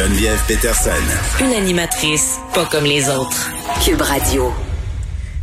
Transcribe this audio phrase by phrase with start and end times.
[0.00, 0.90] Geneviève Peterson.
[1.42, 3.50] Une animatrice pas comme les autres.
[3.84, 4.50] Cube Radio.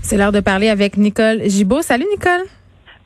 [0.01, 1.83] C'est l'heure de parler avec Nicole Gibault.
[1.83, 2.41] Salut Nicole.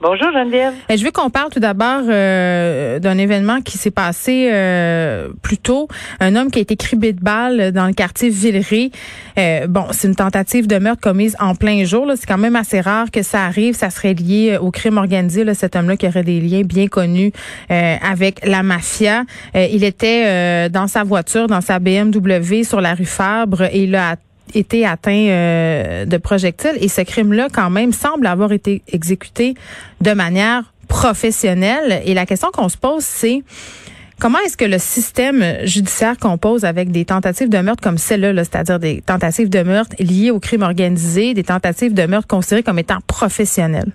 [0.02, 0.74] Bonjour Geneviève.
[0.90, 5.60] Et je veux qu'on parle tout d'abord euh, d'un événement qui s'est passé euh, plus
[5.60, 5.88] tôt.
[6.20, 8.90] Un homme qui a été cribé de balles dans le quartier Villeray.
[9.38, 12.08] Euh, bon, c'est une tentative de meurtre commise en plein jour.
[12.16, 13.76] C'est quand même assez rare que ça arrive.
[13.76, 15.44] Ça serait lié au crime organisé.
[15.44, 17.32] Là, cet homme-là qui aurait des liens bien connus
[17.70, 19.24] avec la mafia.
[19.54, 24.16] il était dans sa voiture, dans sa BMW sur la rue Fabre et il a
[24.54, 29.56] été atteint euh, de projectiles et ce crime-là, quand même, semble avoir été exécuté
[30.02, 32.02] de manière professionnelle.
[32.06, 33.44] Et la question qu'on se pose, c'est
[34.20, 38.44] comment est-ce que le système judiciaire compose avec des tentatives de meurtre comme celle-là, -là,
[38.44, 42.80] c'est-à-dire des tentatives de meurtre liées au crime organisé, des tentatives de meurtre considérées comme
[42.80, 43.92] étant professionnelles?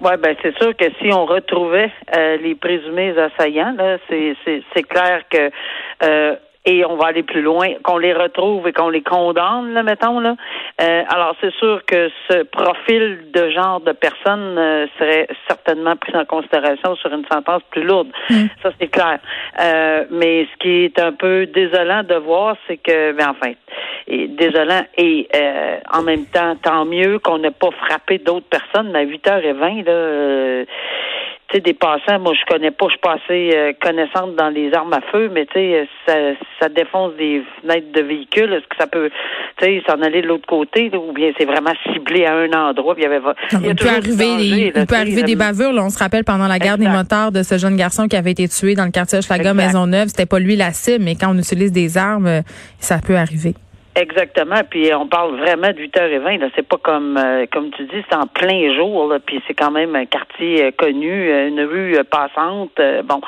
[0.00, 5.22] Oui, ben c'est sûr que si on retrouvait euh, les présumés assaillants, là, c'est clair
[5.30, 5.50] que
[6.02, 9.84] euh, et on va aller plus loin, qu'on les retrouve et qu'on les condamne, là,
[9.84, 10.18] mettons.
[10.18, 10.34] Là.
[10.82, 16.14] Euh, alors, c'est sûr que ce profil de genre de personne euh, serait certainement pris
[16.16, 18.08] en considération sur une sentence plus lourde.
[18.28, 18.46] Mm.
[18.62, 19.20] Ça, c'est clair.
[19.60, 23.52] Euh, mais ce qui est un peu désolant de voir, c'est que, ben, enfin,
[24.08, 25.28] et désolant et
[25.92, 28.94] en même temps, tant mieux qu'on n'ait pas frappé d'autres personnes.
[28.94, 30.64] À 8h20, là,
[31.48, 34.48] tu sais, des passants, moi, je connais pas, je suis pas assez euh, connaissante dans
[34.48, 36.14] les armes à feu, mais tu sais, ça,
[36.60, 38.52] ça défonce des fenêtres de véhicules.
[38.52, 39.10] Est-ce que ça peut,
[39.58, 42.94] tu sais, s'en aller de l'autre côté, ou bien c'est vraiment ciblé à un endroit,
[42.94, 43.22] puis il y avait...
[43.52, 46.78] Il, peut arriver, il peut arriver des bavures, là, on se rappelle pendant la guerre
[46.78, 50.08] des motards de ce jeune garçon qui avait été tué dans le quartier Maison Maisonneuve,
[50.08, 52.42] c'était pas lui la cible, mais quand on utilise des armes,
[52.78, 53.54] ça peut arriver.
[53.96, 54.60] Exactement.
[54.68, 56.38] Puis on parle vraiment de 8h20.
[56.38, 56.48] Là.
[56.54, 59.08] C'est pas comme euh, comme tu dis, c'est en plein jour.
[59.08, 59.18] Là.
[59.24, 62.78] Puis c'est quand même un quartier euh, connu, euh, une rue passante.
[63.04, 63.22] bon.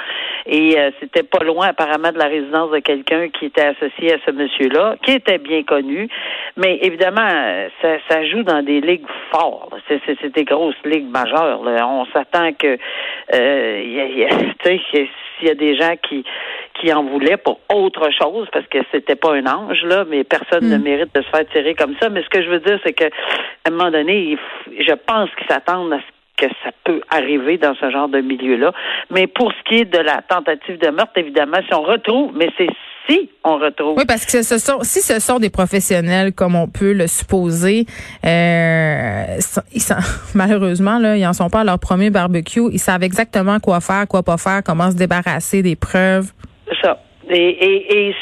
[0.44, 4.30] Et c'était pas loin apparemment de la résidence de quelqu'un qui était associé à ce
[4.30, 6.08] monsieur-là, qui était bien connu.
[6.56, 7.28] Mais évidemment,
[7.82, 9.74] ça, ça joue dans des ligues fortes.
[9.88, 11.62] C'est, des grosses ligues majeures.
[11.64, 11.86] Là.
[11.86, 12.76] On s'attend que
[13.30, 15.08] tu sais,
[15.38, 16.24] s'il y a des gens qui
[16.80, 20.68] qui en voulaient pour autre chose, parce que c'était pas un ange, là, mais personne
[20.68, 20.82] ne hmm.
[20.82, 22.08] mérite de se faire tirer comme ça.
[22.08, 25.48] Mais ce que je veux dire, c'est que à un moment donné, je pense qu'ils
[25.48, 28.72] s'attendent à ce que ça peut arriver dans ce genre de milieu-là.
[29.10, 32.48] Mais pour ce qui est de la tentative de meurtre, évidemment, si on retrouve, mais
[32.56, 32.68] c'est
[33.08, 33.96] si on retrouve.
[33.96, 37.86] Oui, parce que ce sont, si ce sont des professionnels, comme on peut le supposer,
[38.24, 39.24] euh,
[39.74, 39.94] ils sont,
[40.34, 42.68] malheureusement, là, ils en sont pas à leur premier barbecue.
[42.70, 46.32] Ils savent exactement quoi faire, quoi pas faire, comment se débarrasser des preuves.
[46.82, 47.00] Ça.
[47.30, 48.16] Et, et, et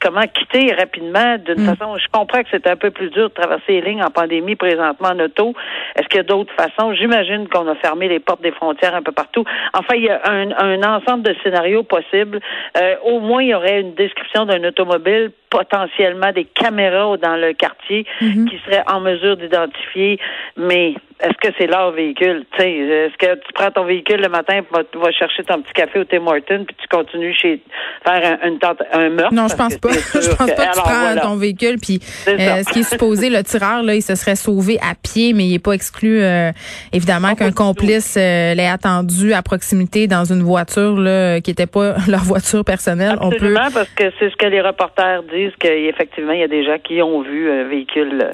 [0.00, 1.74] comment quitter rapidement d'une mm.
[1.74, 1.96] façon.
[1.98, 5.08] Je comprends que c'est un peu plus dur de traverser les lignes en pandémie présentement
[5.08, 5.54] en auto.
[5.96, 6.92] Est-ce qu'il y a d'autres façons?
[6.94, 9.44] J'imagine qu'on a fermé les portes des frontières un peu partout.
[9.72, 12.40] Enfin, il y a un, un ensemble de scénarios possibles.
[12.76, 17.52] Euh, au moins, il y aurait une description d'un automobile, potentiellement des caméras dans le
[17.52, 18.44] quartier mm-hmm.
[18.46, 20.18] qui seraient en mesure d'identifier,
[20.56, 22.44] mais est-ce que c'est leur véhicule?
[22.58, 24.60] Est-ce que tu prends ton véhicule le matin,
[24.92, 27.62] tu vas, chercher ton petit café au Tim Hortons, puis tu continues chez
[28.04, 28.58] faire un, une
[28.92, 29.32] un meurtre?
[29.32, 29.92] Non, je pense pas.
[29.92, 33.42] je pense pas que, tu prends ton véhicule, puis euh, ce qui est supposé, le
[33.44, 36.50] tireur, là, il se serait sauvé à pied, mais il n'est pas exclu, euh,
[36.92, 41.94] évidemment, qu'un complice euh, l'ait attendu à proximité dans une voiture là, qui n'était pas
[42.08, 43.18] leur voiture personnelle.
[43.20, 43.74] Absolument, On peut...
[43.74, 47.00] parce que c'est ce que les reporters disent, qu'effectivement, il y a des gens qui
[47.02, 48.30] ont vu un véhicule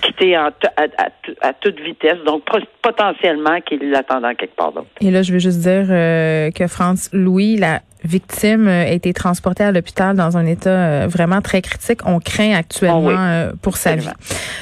[0.00, 0.50] quitter à,
[1.40, 2.42] à toute vitesse donc
[2.82, 4.88] potentiellement qu'il l'attendait quelque part d'autre.
[5.00, 9.12] Et là, je veux juste dire euh, que France Louis, la victime euh, a été
[9.12, 12.00] transportée à l'hôpital dans un état euh, vraiment très critique.
[12.04, 14.08] On craint actuellement oh euh, pour sa vie.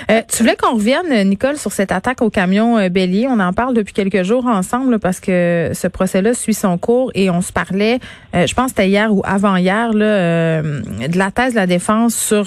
[0.09, 3.27] tu voulais qu'on revienne, Nicole, sur cette attaque au camion bélier.
[3.29, 7.31] On en parle depuis quelques jours ensemble parce que ce procès-là suit son cours et
[7.31, 7.99] on se parlait,
[8.35, 12.47] je pense que c'était hier ou avant-hier, là, de la thèse de la défense sur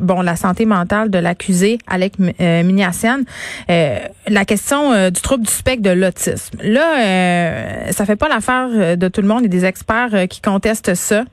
[0.00, 3.20] bon la santé mentale de l'accusé, Alec Miniassian.
[3.68, 6.58] la question du trouble du spectre de l'autisme.
[6.62, 11.24] Là, ça fait pas l'affaire de tout le monde et des experts qui contestent ça?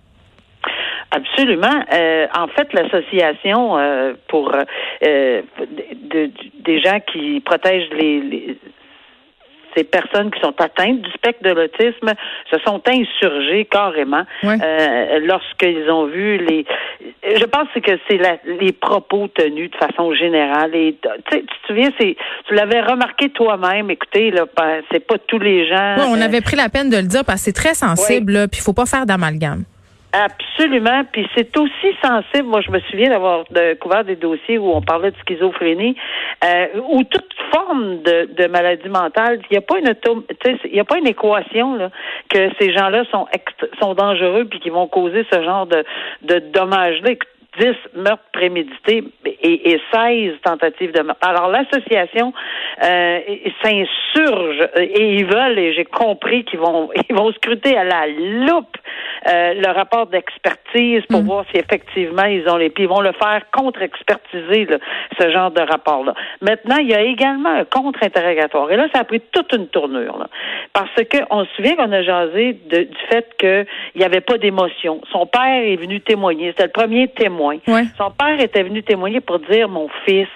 [1.11, 1.83] Absolument.
[1.91, 5.41] Euh, en fait, l'association euh, pour euh,
[6.11, 8.57] des gens qui protègent les,
[9.75, 12.13] ces personnes qui sont atteintes du spectre de l'autisme
[12.51, 14.23] se sont insurgés carrément
[15.23, 16.65] lorsqu'ils ont vu les.
[17.23, 20.75] Je pense que c'est les propos tenus de façon générale.
[20.75, 20.97] Et
[21.31, 22.15] tu te souviens, c'est
[22.47, 23.89] tu l'avais remarqué toi-même.
[23.89, 24.45] Écoutez, là,
[24.91, 25.95] c'est pas tous les gens.
[26.09, 28.47] on avait pris la peine de le dire parce que c'est très sensible.
[28.49, 29.63] Puis il faut pas faire d'amalgame.
[30.11, 31.03] Absolument.
[31.11, 32.47] Puis c'est aussi sensible.
[32.47, 35.95] Moi, je me souviens d'avoir de, couvert des dossiers où on parlait de schizophrénie
[36.43, 39.39] euh, ou toute forme de, de maladie mentale.
[39.49, 39.95] Il n'y a pas une
[40.65, 41.91] il y a pas une équation là,
[42.29, 43.27] que ces gens-là sont
[43.81, 45.83] sont dangereux puis qui vont causer ce genre de,
[46.23, 47.13] de dommages-là.
[47.59, 51.27] 10 meurtres prémédités et, et 16 tentatives de meurtre.
[51.27, 52.31] Alors l'association
[52.83, 53.19] euh,
[53.63, 58.77] s'insurge et ils veulent, et j'ai compris qu'ils vont ils vont scruter à la loupe
[59.27, 61.25] euh, le rapport d'expertise pour mm.
[61.25, 62.85] voir si effectivement ils ont les pieds.
[62.85, 64.67] Ils vont le faire contre-expertiser
[65.19, 66.13] ce genre de rapport-là.
[66.41, 68.71] Maintenant, il y a également un contre-interrogatoire.
[68.71, 70.17] Et là, ça a pris toute une tournure.
[70.17, 70.27] Là,
[70.73, 75.01] parce qu'on se souvient qu'on a jasé du fait qu'il n'y avait pas d'émotion.
[75.11, 76.49] Son père est venu témoigner.
[76.49, 77.57] C'était le premier témoin.
[77.97, 80.27] Son père était venu témoigner pour dire mon fils,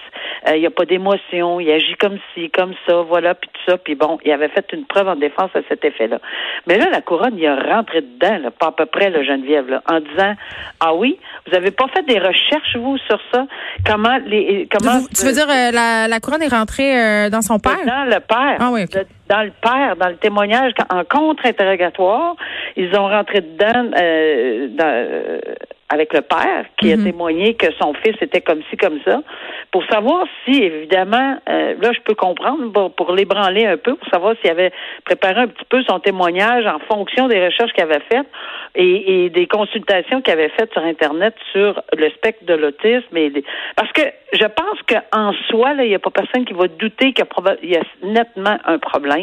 [0.48, 3.70] euh, il n'y a pas d'émotion, il agit comme ci, comme ça, voilà, puis tout
[3.70, 3.78] ça.
[3.78, 6.18] Puis bon, il avait fait une preuve en défense à cet effet-là.
[6.66, 9.82] Mais là, la couronne, il a rentré dedans, là, pas peu près, le Geneviève, là,
[9.88, 10.34] en disant
[10.80, 13.46] Ah oui, vous n'avez pas fait des recherches, vous, sur ça?
[13.86, 17.58] Comment les comment Tu veux dire euh, la, la couronne est rentrée euh, dans son
[17.58, 17.78] père?
[17.86, 18.56] Dans le père.
[18.60, 18.84] Ah oui,
[19.28, 22.36] dans le père, dans le témoignage, en contre-interrogatoire,
[22.76, 25.40] ils ont rentré dedans euh, dans,
[25.88, 27.04] avec le père qui a mhm.
[27.04, 29.22] témoigné que son fils était comme ci, comme ça,
[29.70, 34.08] pour savoir si, évidemment, euh, là, je peux comprendre, pour, pour l'ébranler un peu, pour
[34.08, 34.72] savoir s'il avait
[35.04, 38.26] préparé un petit peu son témoignage en fonction des recherches qu'il avait faites
[38.74, 43.16] et, et des consultations qu'il avait faites sur Internet sur le spectre de l'autisme.
[43.16, 43.32] Et
[43.76, 47.12] Parce que je pense qu'en soi, là, il n'y a pas personne qui va douter
[47.12, 47.24] qu'il
[47.62, 49.13] y, y a nettement un problème.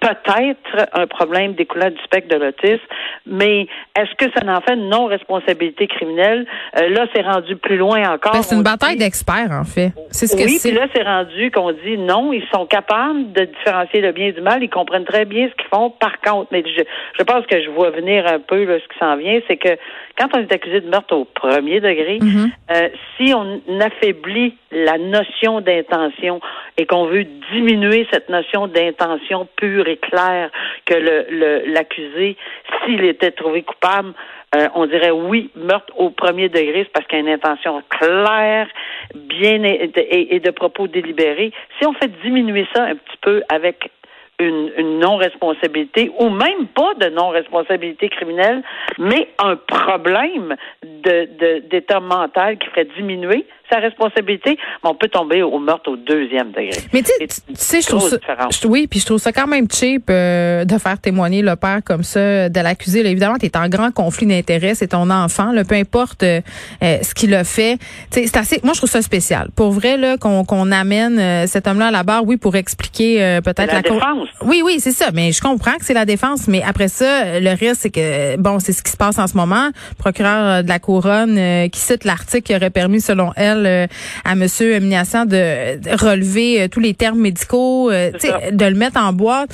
[0.00, 2.82] Peut-être un problème découlant du spectre de l'autisme,
[3.26, 3.66] mais
[3.96, 6.46] est-ce que ça n'en fait une non-responsabilité criminelle?
[6.78, 8.32] Euh, là, c'est rendu plus loin encore.
[8.32, 9.92] Ben, c'est une bataille d'experts, en fait.
[10.10, 13.44] C'est ce que oui, puis là, c'est rendu qu'on dit non, ils sont capables de
[13.44, 15.90] différencier le bien du mal, ils comprennent très bien ce qu'ils font.
[15.90, 16.82] Par contre, mais je,
[17.18, 19.76] je pense que je vois venir un peu là, ce qui s'en vient, c'est que
[20.18, 22.50] quand on est accusé de meurtre au premier degré, mm-hmm.
[22.72, 26.40] euh, si on affaiblit la notion d'intention
[26.76, 29.19] et qu'on veut diminuer cette notion d'intention
[29.56, 30.50] pure et claire
[30.86, 32.36] que le l'accusé,
[32.84, 34.12] s'il était trouvé coupable,
[34.54, 37.82] euh, on dirait oui, meurtre au premier degré, c'est parce qu'il y a une intention
[37.88, 38.66] claire,
[39.14, 41.52] bien et, et de propos délibérés.
[41.78, 43.90] Si on fait diminuer ça un petit peu avec
[44.40, 48.62] une, non-responsabilité ou même pas de non-responsabilité criminelle,
[48.98, 55.58] mais un problème de, d'état mental qui ferait diminuer sa responsabilité, on peut tomber au
[55.58, 56.78] meurtre au deuxième degré.
[56.92, 57.12] Mais tu
[57.54, 58.16] sais, je trouve ça,
[58.64, 62.02] oui, puis je trouve ça quand même cheap euh, de faire témoigner le père comme
[62.02, 63.00] ça de l'accusé.
[63.00, 66.40] Évidemment, tu es en grand conflit d'intérêts, c'est ton enfant, là, peu importe euh,
[66.82, 67.78] euh, ce qu'il a fait.
[68.10, 69.48] C'est assez, moi, je trouve ça spécial.
[69.54, 73.74] Pour vrai, là, qu'on amène cet homme-là à la barre, oui, pour expliquer peut-être la,
[73.74, 74.28] la défense.
[74.42, 75.10] Oui, oui, c'est ça.
[75.12, 78.58] Mais je comprends que c'est la défense, mais après ça, le risque, c'est que bon,
[78.58, 79.70] c'est ce qui se passe en ce moment.
[79.98, 83.86] Procureur de la couronne qui cite l'article qui aurait permis, selon elle euh,
[84.24, 88.10] à Monsieur Minassian de, relever euh, tous les termes médicaux, euh,
[88.52, 89.50] de le mettre en boîte.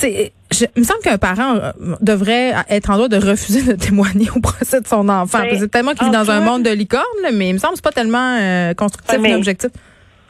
[0.00, 1.58] Je, il me semble qu'un parent
[2.00, 5.40] devrait être en droit de refuser de témoigner au procès de son enfant.
[5.40, 7.78] Ben, c'est tellement qu'il vit dans un monde de licorne, mais il me semble que
[7.78, 9.70] c'est pas tellement constructif et objectif.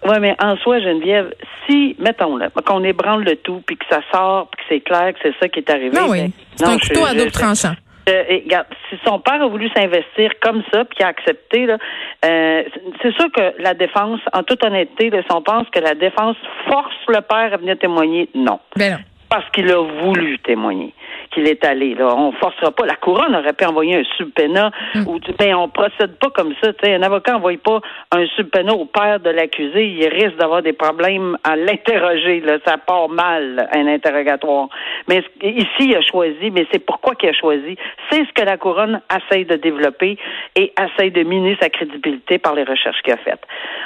[0.05, 1.33] Oui, mais en soi, Geneviève,
[1.67, 5.19] si, mettons-le, qu'on ébranle le tout, puis que ça sort, puis que c'est clair que
[5.23, 5.91] c'est ça qui est arrivé.
[5.91, 6.23] Non, oui.
[6.23, 7.75] Ben, c'est un couteau à double tranchant.
[8.09, 8.41] Euh,
[8.89, 11.79] si son père a voulu s'investir comme ça, puis a accepté, là,
[12.25, 12.63] euh,
[13.03, 16.37] c'est sûr que la défense, en toute honnêteté, là, si on pense que la défense
[16.69, 18.61] force le père à venir témoigner, non.
[18.77, 18.99] Ben non.
[19.29, 20.95] Parce qu'il a voulu témoigner
[21.31, 21.95] qu'il est allé.
[21.95, 22.15] Là.
[22.17, 22.87] On forcera pas.
[22.87, 25.07] La couronne aurait pu envoyer un subpénat mm.
[25.07, 26.71] ou ben, on procède pas comme ça.
[26.85, 27.81] Un avocat n'envoie pas
[28.13, 29.87] un subpénat au père de l'accusé.
[29.87, 32.41] Il risque d'avoir des problèmes à l'interroger.
[32.41, 32.59] Là.
[32.67, 34.69] Ça part mal, un interrogatoire.
[35.09, 37.77] Mais ici, il a choisi, mais c'est pourquoi qu'il a choisi.
[38.11, 40.17] C'est ce que la couronne essaye de développer
[40.57, 43.43] et essaye de miner sa crédibilité par les recherches qu'il a faites.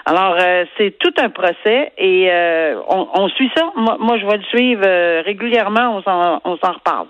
[0.07, 3.71] Alors, euh, c'est tout un procès et euh, on, on, suit ça.
[3.77, 5.97] Moi, moi, je vais le suivre euh, régulièrement.
[6.45, 7.07] On s'en reparle.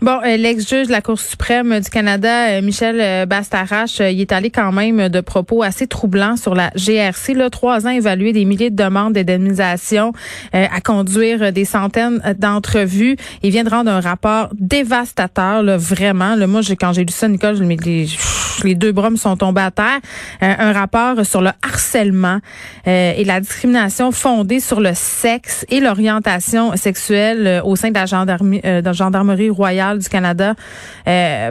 [0.00, 4.32] Bon, euh, l'ex-juge de la Cour suprême du Canada, euh, Michel euh, Bastarache, il est
[4.32, 7.34] allé quand même de propos assez troublants sur la GRC.
[7.34, 10.12] Là, trois ans évalué des milliers de demandes d'indemnisation,
[10.52, 13.16] à conduire des centaines d'entrevues.
[13.42, 16.34] Il vient de rendre un rapport dévastateur, là, vraiment.
[16.34, 18.16] Là, moi, quand j'ai lu ça, Nicole, je me dis,
[18.64, 20.00] Les deux bras me sont tombés à terre.
[20.40, 22.38] un rapport sur le harcèlement
[22.86, 28.60] et la discrimination fondée sur le sexe et l'orientation sexuelle au sein de la gendarmerie,
[28.60, 30.54] de la gendarmerie royale du Canada.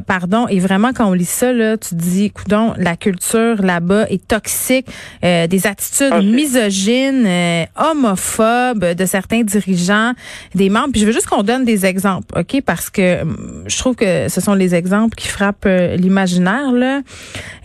[0.07, 0.47] pardon.
[0.47, 4.27] Et vraiment, quand on lit ça, là, tu te dis, coudon, la culture là-bas est
[4.27, 4.87] toxique.
[5.21, 7.27] des attitudes ah, misogynes,
[7.75, 10.13] homophobes de certains dirigeants,
[10.55, 10.91] des membres.
[10.91, 12.61] Puis je veux juste qu'on donne des exemples, OK?
[12.65, 16.71] Parce que hum, je trouve que ce sont les exemples qui frappent euh, l'imaginaire.
[16.71, 17.00] Là.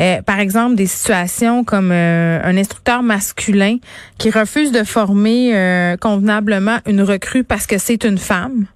[0.01, 3.79] Euh, par exemple, des situations comme euh, un instructeur masculin
[4.19, 8.67] qui refuse de former convenablement une recrue parce que c'est une femme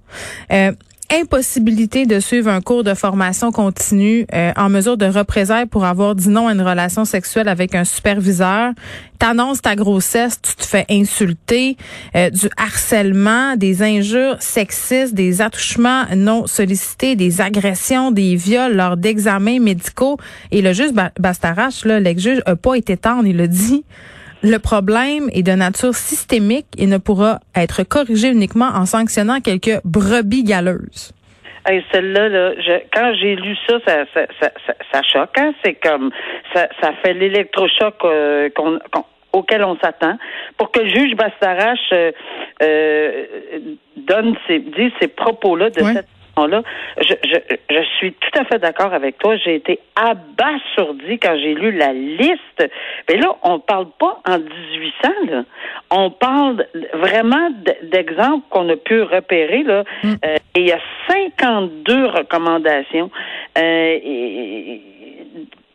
[1.13, 6.15] impossibilité de suivre un cours de formation continue euh, en mesure de représailles pour avoir
[6.15, 8.73] dit non à une relation sexuelle avec un superviseur.
[9.19, 11.77] T'annonces ta grossesse, tu te fais insulter,
[12.15, 18.97] euh, du harcèlement, des injures sexistes, des attouchements non sollicités, des agressions, des viols lors
[18.97, 20.17] d'examens médicaux.
[20.53, 23.85] Et le juge Bastarache, l'ex-juge, a pas été tendre, il a dit.
[24.43, 29.81] Le problème est de nature systémique et ne pourra être corrigé uniquement en sanctionnant quelques
[29.85, 31.13] brebis galeuses.
[31.67, 32.53] Hey, celle-là, là,
[32.93, 35.39] quand j'ai lu ça, ça, ça, ça, ça, choque.
[35.39, 35.53] Hein?
[35.63, 36.11] C'est comme
[36.55, 38.49] ça, ça fait l'électrochoc euh,
[39.35, 40.17] auquel on s'attend.
[40.57, 42.13] Pour que le juge Bastarache euh,
[42.63, 43.25] euh,
[43.99, 46.63] donne ses, dise ces propos-là de cette là
[47.01, 49.37] je, je, je, suis tout à fait d'accord avec toi.
[49.37, 52.71] J'ai été abasourdi quand j'ai lu la liste.
[53.09, 55.45] Mais là, on parle pas en 1800, là.
[55.91, 57.51] On parle vraiment
[57.83, 59.85] d'exemples qu'on a pu repérer, là.
[60.03, 60.13] Mm.
[60.25, 63.11] Euh, et il y a 52 recommandations.
[63.59, 63.99] Euh,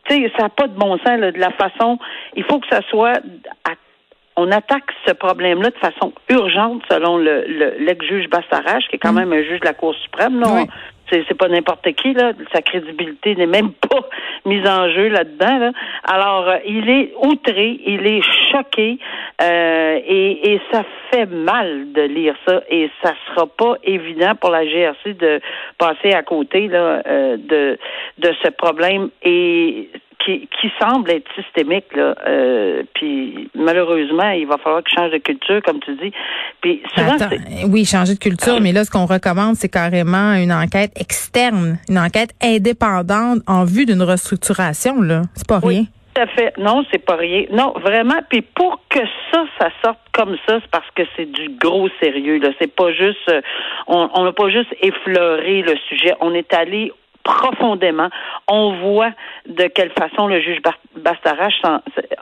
[0.08, 1.98] tu sais, ça n'a pas de bon sens, là, de la façon.
[2.36, 3.20] Il faut que ça soit
[3.64, 3.72] à
[4.38, 7.46] on attaque ce problème-là de façon urgente, selon le,
[7.80, 9.20] l'ex-juge Bastarache, qui est quand mm.
[9.20, 10.39] même un juge de la Cour suprême.
[10.39, 10.65] Là.
[11.12, 12.32] C'est, pas n'importe qui, là.
[12.51, 14.10] Sa crédibilité n'est même pas
[14.44, 15.58] mise en jeu là-dedans.
[15.60, 15.72] Là.
[16.04, 18.98] Alors, euh, il est outré, il est choqué,
[19.42, 22.62] euh, et, et ça fait mal de lire ça.
[22.70, 25.39] Et ça sera pas évident pour la GRC de
[25.77, 27.77] passer à côté là, euh, de,
[28.18, 29.10] de ce problème.
[29.22, 29.89] Et
[30.20, 30.48] qui,
[30.80, 32.16] semble être systémique là.
[32.28, 36.12] Euh, puis malheureusement, il va falloir qu'il change de culture, comme tu dis.
[36.62, 37.18] Puis souvent,
[37.70, 42.00] oui, changer de culture, mais là, ce qu'on recommande, c'est carrément une enquête externe, une
[42.00, 45.02] enquête indépendante en vue d'une restructuration.
[45.02, 45.86] Là, c'est pas rien.
[46.16, 46.58] Tout à fait.
[46.58, 47.46] Non, c'est pas rien.
[47.52, 48.20] Non, vraiment.
[48.30, 49.00] Puis pour que
[49.32, 52.40] ça, ça sorte comme ça, c'est parce que c'est du gros sérieux.
[52.40, 53.30] Là, c'est pas juste.
[53.30, 53.42] Euh,
[53.88, 56.14] on n'a pas juste effleuré le sujet.
[56.22, 56.92] On est allé
[57.25, 58.10] profondément.
[58.48, 59.12] On voit
[59.48, 60.60] de quelle façon le juge
[60.96, 61.60] Bastarache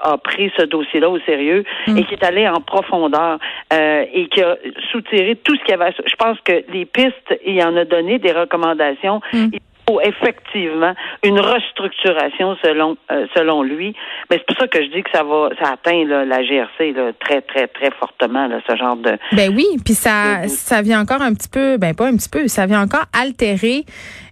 [0.02, 1.98] a pris ce dossier-là au sérieux mm.
[1.98, 3.38] et qui est allé en profondeur
[3.72, 4.58] euh, et qui a
[4.92, 5.92] soutiré tout ce qu'il y avait.
[5.92, 9.22] Je pense que les pistes, il en a donné des recommandations.
[9.32, 9.50] Mm
[9.88, 10.94] faut effectivement
[11.24, 13.96] une restructuration selon euh, selon lui.
[14.30, 17.42] Mais c'est pour ça que je dis que ça va ça atteint la GRC très
[17.42, 21.50] très très fortement ce genre de Ben oui, puis ça ça vient encore un petit
[21.50, 23.84] peu ben pas un petit peu, ça vient encore altérer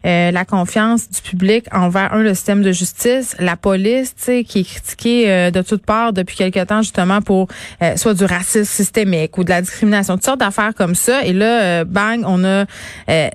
[0.06, 4.44] euh, la confiance du public envers un le système de justice, la police, tu sais
[4.44, 7.48] qui est critiquée euh, de toutes parts depuis quelque temps justement pour
[7.96, 11.84] soit du racisme systémique ou de la discrimination, toutes sortes d'affaires comme ça et là
[11.86, 12.66] bang, on a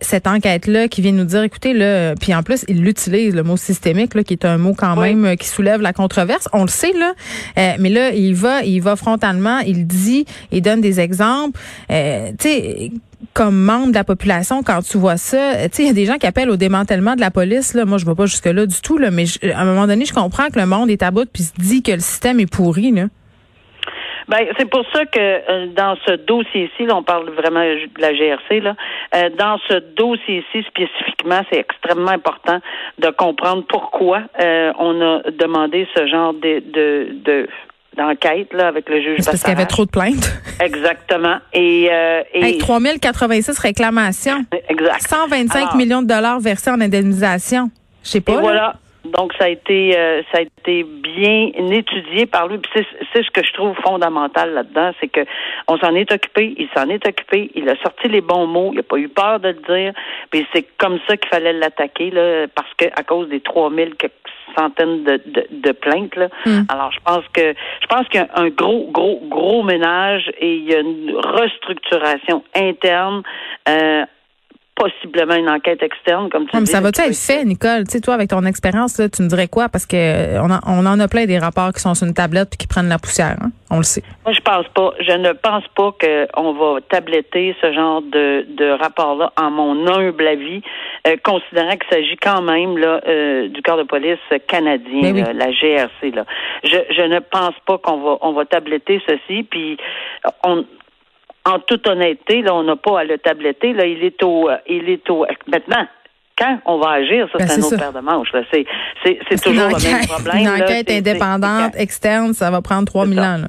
[0.01, 3.35] cette enquête là qui vient nous dire écoutez là euh, puis en plus, il l'utilise,
[3.35, 6.49] le mot systémique, là, qui est un mot quand même euh, qui soulève la controverse.
[6.53, 7.15] On le sait, là.
[7.59, 11.59] Euh, mais là, il va, il va frontalement, il dit, il donne des exemples.
[11.89, 11.95] tu
[12.39, 12.93] sais,
[13.37, 16.07] comme membre de la population, quand tu vois ça, tu sais, il y a des
[16.07, 17.75] gens qui appellent au démantèlement de la police.
[17.75, 17.85] Là.
[17.85, 19.25] Moi, je ne vais pas jusque-là du tout, là, mais
[19.55, 21.83] à un moment donné, je comprends que le monde est à bout puis se dit
[21.83, 22.93] que le système est pourri.
[22.93, 23.05] Là.
[24.29, 28.61] Ben, c'est pour ça que euh, dans ce dossier-ci, on parle vraiment de la GRC,
[28.61, 28.75] là,
[29.15, 32.59] euh, dans ce dossier-ci spécifiquement, c'est extrêmement important
[32.99, 37.49] de comprendre pourquoi euh, on a demandé ce genre de, de, de
[37.97, 39.25] d'enquête là avec le juge.
[39.25, 40.33] parce qu'il y avait trop de plaintes.
[40.61, 41.39] Exactement.
[41.53, 44.45] Et, euh, et 3086 réclamations.
[44.69, 45.03] Exact.
[45.03, 47.71] 125 millions de dollars versés en indemnisation.
[48.03, 48.33] Je sais pas.
[48.33, 48.77] Et voilà.
[49.13, 52.61] Donc, ça a été, euh, ça a été bien étudié par lui.
[52.75, 52.85] c'est,
[53.15, 55.21] ce que je trouve fondamental là-dedans, c'est que
[55.69, 58.77] on s'en est occupé, il s'en est occupé, il a sorti les bons mots, il
[58.77, 59.93] n'a pas eu peur de le dire.
[60.31, 63.95] Puis c'est comme ça qu'il fallait l'attaquer là, parce que à cause des 3000
[64.57, 65.21] de,
[65.51, 66.17] de, plaintes.
[66.17, 66.29] Là.
[66.45, 66.63] Hmm.
[66.69, 70.57] Alors, je pense que je pense qu'il y a un gros, gros, gros ménage et
[70.57, 73.23] il y a une restructuration interne.
[73.69, 74.05] Euh,
[74.77, 76.71] possiblement une enquête externe, comme tu mais dis.
[76.71, 77.85] ça va-tu être fait, Nicole?
[77.85, 79.69] Tu sais, toi, avec ton expérience, tu me dirais quoi?
[79.69, 82.51] Parce que euh, on, on, en a plein des rapports qui sont sur une tablette
[82.51, 83.37] puis qui prennent la poussière.
[83.41, 83.51] Hein?
[83.71, 84.03] On le sait.
[84.25, 84.93] Moi, je pense pas.
[85.01, 90.29] Je ne pense pas qu'on va tabletter ce genre de, de rapport-là, en mon humble
[90.29, 90.63] avis,
[91.09, 96.11] euh, considérant qu'il s'agit quand même là euh, du corps de police canadien, la GRC.
[96.15, 96.25] Là.
[96.63, 99.43] Je, je ne pense pas qu'on va on va tabletter ceci.
[99.43, 99.79] Puis
[100.45, 100.65] on
[101.47, 103.73] en toute honnêteté, là, on n'a pas à le tabletter.
[103.73, 105.25] Là, il est au, il est au.
[105.47, 105.87] Maintenant,
[106.37, 108.29] quand on va agir, ça, ben, c'est un autre paire de manches.
[108.53, 108.67] C'est,
[109.03, 110.39] c'est, c'est toujours le même problème.
[110.39, 113.23] Une enquête indépendante, externe, ça va prendre 3000 ans.
[113.39, 113.49] Là.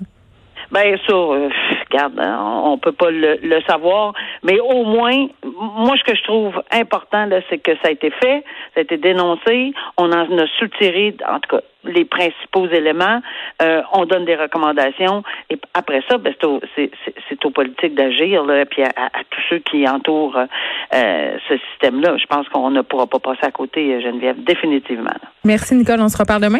[0.72, 1.50] Bien sûr, euh,
[1.90, 6.62] regarde, hein, on peut pas le, savoir, mais au moins, moi, ce que je trouve
[6.72, 8.44] important, là, c'est que ça a été fait,
[8.74, 13.22] ça a été dénoncé, on en a soutiré, en tout cas, les principaux éléments,
[13.62, 16.34] euh, on donne des recommandations, et après ça, ben,
[16.76, 22.18] c'est, aux politiques d'agir, là, puis à, tous ceux qui entourent euh, ce système-là.
[22.18, 25.16] Je pense qu'on ne pourra pas passer à côté, Geneviève, définitivement.
[25.46, 26.02] Merci, Nicole.
[26.02, 26.60] On se reparle demain?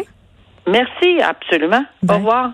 [0.66, 1.84] Merci, absolument.
[2.08, 2.52] Au revoir.